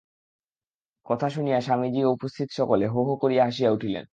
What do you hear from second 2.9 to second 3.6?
হো হো করিয়া